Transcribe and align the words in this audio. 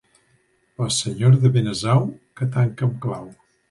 La 0.85 0.87
senyora 0.95 1.39
de 1.45 1.53
Benasau, 1.59 2.05
que 2.39 2.53
tanca 2.61 2.91
amb 2.93 3.03
clau. 3.09 3.35